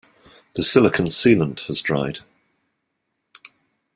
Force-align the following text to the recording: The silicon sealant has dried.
The 0.55 0.63
silicon 0.63 1.05
sealant 1.05 1.67
has 1.67 1.79
dried. 1.79 2.21